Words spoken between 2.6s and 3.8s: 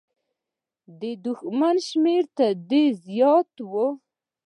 دوی ډېر زيات و.